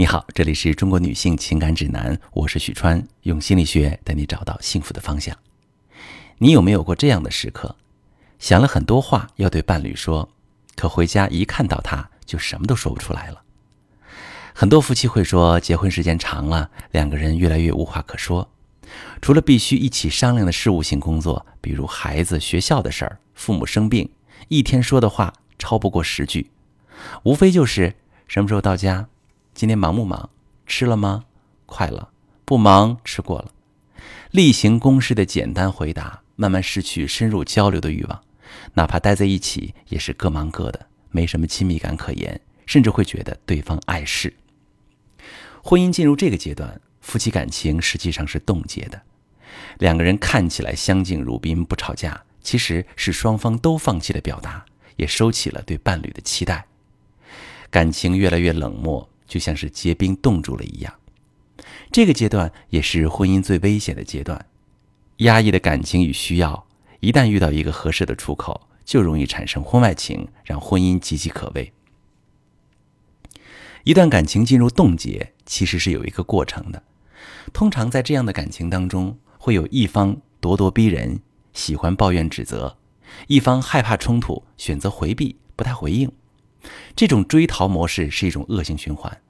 [0.00, 5.36] 你好，这里是中国女性情感指南，我是许川，用心理学带你找到幸福的方向。
[6.38, 7.74] 你有没有过这样的时刻，
[8.38, 10.28] 想了很多话要对伴侣说，
[10.76, 13.42] 可回家一看到他就什么都说不出来了？
[14.54, 18.48] 很多夫妻会说，结婚时间长了，两个人越来越无话可说，
[19.20, 24.08] 除了必须一起商量的事务性工作，比如孩子、学校的事儿、父母生病，
[24.46, 26.52] 一天说的话超不过十句，
[27.24, 27.96] 无非就是
[28.28, 29.08] 什么时候到家。
[29.58, 30.30] 今天忙不忙？
[30.68, 31.24] 吃了吗？
[31.66, 32.10] 快了。
[32.44, 33.50] 不忙，吃过了。
[34.30, 38.22] 例行公事的简单回答，慢慢失去深入交流的欲望。
[38.74, 44.32] 哪怕待在一起，也是各忙各的，没什么亲密感可言，甚至会觉得对方碍事。
[45.60, 49.02] 婚姻进入这个阶段，夫妻感情实际上是冻结的。
[49.78, 56.64] 两个人看起来相敬如宾，不吵架，其实是双方都放弃了表达，也收起了对伴侣的期待，
[57.72, 59.10] 感情越来越冷漠。
[59.28, 60.92] 就像是结冰冻住了一样，
[61.92, 64.46] 这个阶段也是婚姻最危险的阶段。
[65.18, 66.66] 压抑的感情与需要，
[67.00, 71.72] 一旦遇到一个合适的出口，就容易产生婚外情，让婚姻岌岌可危。
[73.84, 76.82] 一段感情进入冻结，其实是有一个过程的。
[77.52, 81.20] 通常在这样的感情当中，会有一方咄咄逼人，
[81.52, 82.76] 喜欢抱怨指责；
[83.26, 86.10] 一方害怕冲突，选择回避，不太回应。
[86.96, 89.20] 这种追逃模式是一种恶性循环，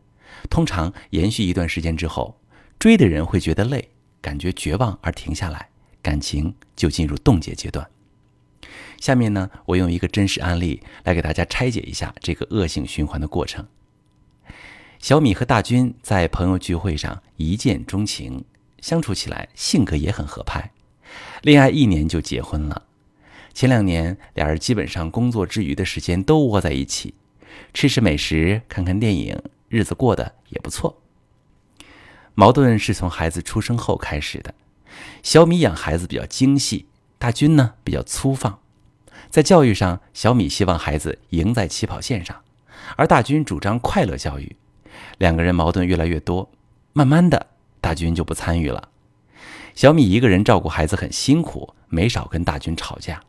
[0.48, 2.40] 通常延续一段时间之后，
[2.78, 3.90] 追的人会觉得累，
[4.20, 5.68] 感觉绝望而停下来，
[6.02, 7.88] 感情就进入冻结阶段。
[9.00, 13.66] 下面呢，我用一个真实案例来给大家拆解一下这个恶性循环的过程。
[14.98, 18.44] 小米和大军在朋友聚会上一见钟情，
[18.80, 20.72] 相处起来性格也很合拍，
[21.42, 22.86] 恋爱一年就结婚了。
[23.54, 27.14] 前两年，俩人基本上工作之余的时间都窝在一起，
[27.74, 31.00] 吃吃美食，看看电影，日子过得也不错。
[32.34, 34.54] 矛盾是从孩子出生后开始的。
[35.22, 36.86] 小米养孩子比较精细，
[37.18, 38.60] 大军呢比较粗放。
[39.28, 42.42] 在教育上，小米希望孩子赢在起跑线上，
[42.96, 44.56] 而大军主张快乐教育。
[45.18, 46.50] 两个人矛盾越来越多，
[46.92, 47.48] 慢慢的，
[47.80, 48.88] 大军就不参与了。
[49.74, 53.22] 小米一个人照顾孩子很辛苦，没少跟大军吵架。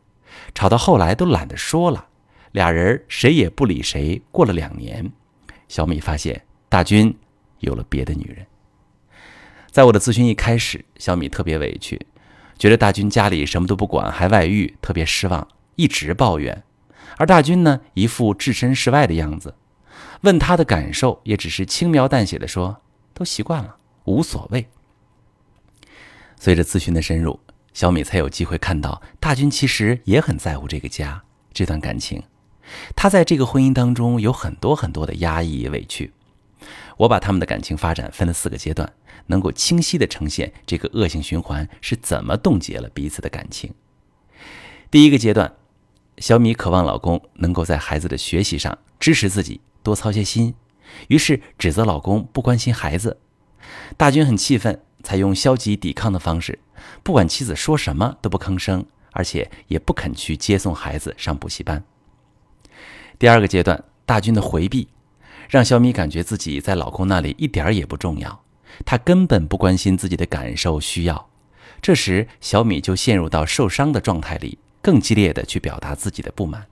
[0.54, 2.06] 吵到后来都懒得说了，
[2.52, 4.20] 俩人谁也不理谁。
[4.30, 5.10] 过了两年，
[5.68, 7.16] 小米发现大军
[7.58, 8.46] 有了别的女人。
[9.70, 12.00] 在我的咨询一开始，小米特别委屈，
[12.58, 15.46] 觉得大军家里什么都不管，还外遇，特别失望，
[15.76, 16.62] 一直抱怨。
[17.16, 19.54] 而大军呢，一副置身事外的样子。
[20.22, 22.82] 问他的感受，也只是轻描淡写的说
[23.14, 24.68] ：“都习惯了，无所谓。”
[26.36, 27.38] 随着咨询的深入。
[27.72, 31.22] 小米才有机会看到，大军其实也很在乎这个家、
[31.52, 32.20] 这段感情。
[32.94, 36.12] 他在这个婚姻当中有很多很多的压抑、委屈。
[36.98, 38.92] 我把他们的感情发展分了四个阶段，
[39.26, 43.72] 能够清晰地呈现这个恶性循环是怎么冻结了彼此的感情。
[44.90, 45.54] 第一个阶段，
[46.18, 50.54] 小米渴望老公能够在孩子的学习上支持自己，多操些心，
[51.08, 53.18] 于是指责老公不关心孩子。
[53.96, 54.80] 大军很气愤。
[55.02, 56.58] 采用消极抵抗的方式，
[57.02, 61.82] 不管妻子说什么都不吭声，而且也不肯去接送孩子上补习班。
[63.20, 64.88] 第二个阶段，大军的回避，
[65.50, 68.42] 让小米感觉自己在老公那里一点也不重要，
[68.86, 71.28] 他根本不关心自己的感受需要。
[71.82, 76.66] 这时，小米就陷入到受伤的状态里，更激烈的去表达自己的不满。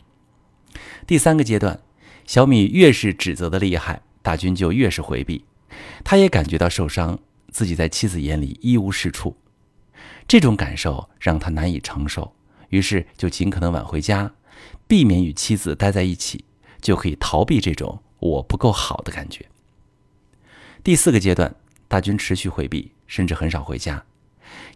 [1.06, 1.78] 第三个阶段，
[2.24, 5.44] 小米越是指责的厉害，大军就越是回避，
[6.02, 7.18] 他也感觉到受伤。
[7.52, 9.36] 自己在妻子眼里一无是处，
[10.26, 12.34] 这种感受让他难以承受，
[12.70, 14.32] 于是就尽可能晚回家，
[14.86, 16.44] 避免与妻子待在一起，
[16.80, 19.46] 就可以逃避这种我不够好的感觉。
[20.82, 21.54] 第四个阶段，
[21.86, 24.04] 大军持续回避，甚至很少回家。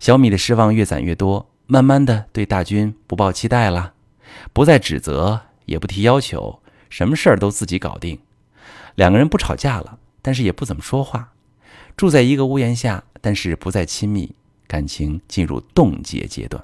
[0.01, 3.95] 小米的失望越攒越多，慢慢的对大军不抱期待了，
[4.53, 6.61] 不再指责，也不提要求，
[6.91, 8.19] 什么事儿都自己搞定。
[8.97, 11.33] 两个人不吵架了，但是也不怎么说话。
[11.97, 14.35] 住在一个屋檐下，但是不再亲密，
[14.67, 16.63] 感情进入冻结阶段。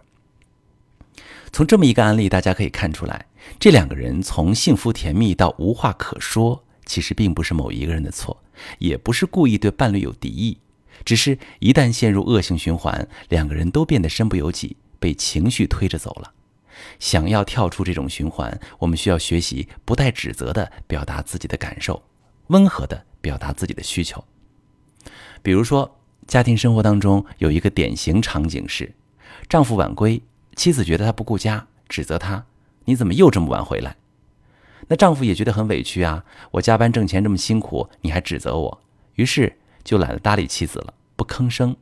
[1.52, 3.26] 从这么一个案例，大家可以看出来，
[3.58, 8.42] 这两个人从幸福甜蜜到无话可说，其实并不是某一个人的错，
[8.78, 10.58] 也不是故意对伴侣有敌意，
[11.04, 16.32] 只是一旦陷入恶性循环，两个人都变得身不由己，被情绪推着走了。
[17.00, 22.02] 想要跳出这种循环，我们需要学习不带指责的表达自己的感受，
[22.48, 24.22] 温和的表达自己的需求。
[25.42, 28.94] 比如说，家庭生活当中有一个典型场景是，
[29.48, 30.22] 丈夫晚归，
[30.58, 32.44] 妻子觉得他不顾家，指责他
[32.86, 33.94] ：“你怎么又这么晚回来？”
[34.88, 38.80] 那丈夫也觉得很委屈啊，我加班挣钱这么辛苦，你还指责我，
[39.14, 41.76] 于是就懒得搭理妻子了，不吭声。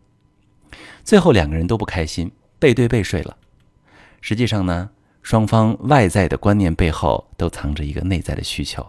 [1.02, 3.38] 最后两个人都不开心，背对背睡了。
[4.20, 4.90] 实际上呢，
[5.22, 8.86] 双方外在的观念背后都藏着一个内在的需求。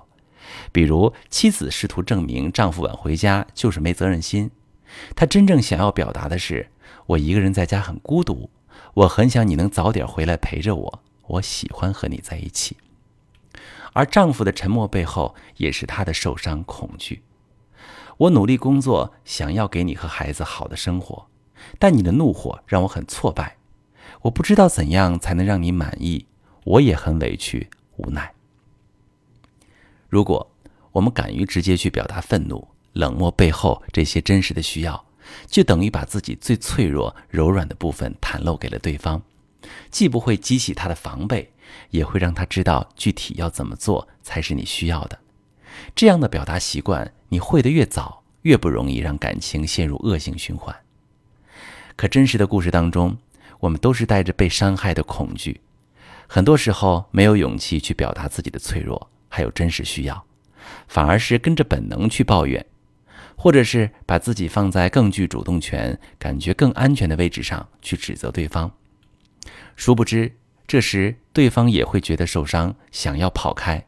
[0.73, 4.51] 比如，妻子试图证明丈夫晚回家就是没责任心，
[5.15, 6.67] 她真正想要表达的是：
[7.05, 8.49] 我一个人在家很孤独，
[8.93, 12.77] 我很想你能早点回来陪着我，我喜欢和你在一起。
[13.93, 17.23] 而丈夫的沉默背后，也是他的受伤恐惧。
[18.17, 21.27] 我努力工作，想要给你和孩子好的生活，
[21.79, 23.57] 但你的怒火让我很挫败。
[24.23, 26.25] 我不知道怎样才能让你满意，
[26.63, 28.33] 我也很委屈无奈。
[30.09, 30.49] 如果
[30.93, 35.05] 我们敢于直接去表达愤怒、冷漠背后这些真实的需要，
[35.47, 39.21] 就等于把自己最脆弱、柔软的部分袒露给了对方，
[39.89, 41.51] 既不会激起他的防备。
[41.89, 45.19] 也会让他知道具体要怎么做才是你需要的。
[45.93, 50.73] 这样的表达习惯，你会的越早，越不容易让感情陷入恶性循环。
[51.97, 53.17] 可真实的故事当中，
[53.59, 55.59] 我们都是带着被伤害的恐惧，
[56.25, 60.25] 很多时候没有勇气去表达自己的脆弱，还有真实需要，
[60.87, 62.65] 反而是跟着本能去抱怨，
[63.47, 68.69] 或者是把自己放在更具主动权、感觉更安全的位置上去指责对方，
[69.77, 70.33] 殊不知。
[70.67, 73.87] 这时，对方也会觉得受伤，想要跑开。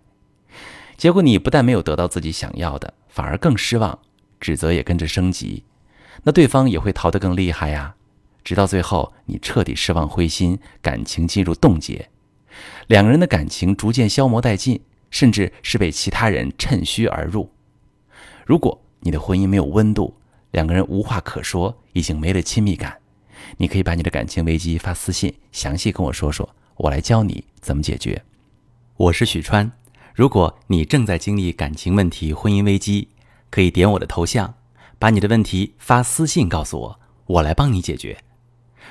[0.95, 3.99] 结果，你不但没有得到自己想要的，反而更失望，
[4.39, 5.65] 指责也跟着升级。
[6.23, 7.95] 那对方也会逃得更厉害呀。
[8.45, 12.09] 直到最后，你彻底失望灰心，感情进入冻结，
[12.87, 14.79] 两个人的感情逐渐消磨殆尽，
[15.11, 17.51] 甚至是被其他人趁虚而入。
[18.45, 20.15] 如果你的婚姻没有温度，
[20.51, 22.97] 两个人无话可说，已经没了亲密感，
[23.57, 26.47] 你可以把你的感情危机发私信，详细跟我说说。
[26.77, 28.23] 我来教你怎么解决。
[28.95, 29.69] 我是许川，
[30.13, 33.09] 如果你正在经历感情问题、婚姻危机，
[33.49, 34.53] 可以点我的头像，
[34.97, 38.17] 把你的问题发私信告诉我，我来帮你解决。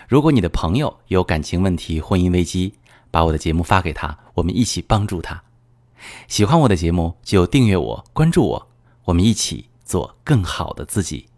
[0.06, 2.74] 如果你的朋友有感情问题、婚姻危机，
[3.10, 5.42] 把我的节目发给他，我们一起帮助他。
[6.26, 8.68] 喜欢我的节目就订阅我、关注我，
[9.04, 11.28] 我们一起做更好的自己。